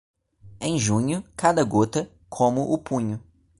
[0.61, 3.21] Em junho, cada gota, como o punho.